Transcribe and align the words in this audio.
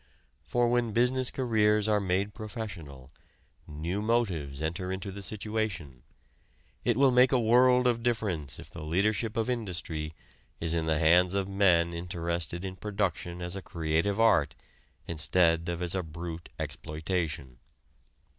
For 0.41 0.67
when 0.67 0.93
business 0.93 1.29
careers 1.29 1.87
are 1.87 1.99
made 1.99 2.33
professional, 2.33 3.11
new 3.67 4.01
motives 4.01 4.59
enter 4.59 4.91
into 4.91 5.11
the 5.11 5.21
situation; 5.21 6.01
it 6.83 6.97
will 6.97 7.11
make 7.11 7.31
a 7.31 7.39
world 7.39 7.85
of 7.85 8.01
difference 8.01 8.57
if 8.57 8.67
the 8.71 8.81
leadership 8.81 9.37
of 9.37 9.47
industry 9.47 10.11
is 10.59 10.73
in 10.73 10.87
the 10.87 10.97
hands 10.97 11.35
of 11.35 11.47
men 11.47 11.93
interested 11.93 12.65
in 12.65 12.77
production 12.77 13.43
as 13.43 13.55
a 13.55 13.61
creative 13.61 14.19
art 14.19 14.55
instead 15.05 15.69
of 15.69 15.83
as 15.83 15.93
a 15.93 16.01
brute 16.01 16.49
exploitation. 16.57 17.59